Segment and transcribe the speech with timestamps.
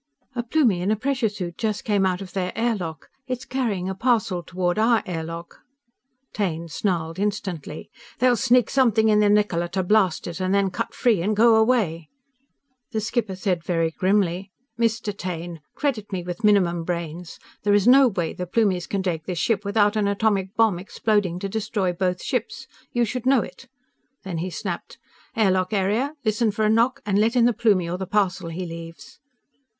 [0.35, 3.09] A Plumie in a pressure suit just came out of their air lock.
[3.27, 5.59] It's carrying a parcel toward our air lock."
[6.33, 10.95] Taine snarled instantly: "They'll sneak something in the Niccola to blast it, and then cut
[10.95, 12.09] free and go away!"
[12.91, 15.15] The skipper said very grimly: "_Mr.
[15.15, 17.37] Taine, credit me with minimum brains!
[17.61, 21.37] There is no way the Plumies can take this ship without an atomic bomb exploding
[21.41, 22.65] to destroy both ships.
[22.91, 23.67] You should know it!_"
[24.23, 24.97] Then he snapped:
[25.37, 28.49] "_Air lock area, listen for a knock, and let in the Plumie or the parcel
[28.49, 29.19] he leaves.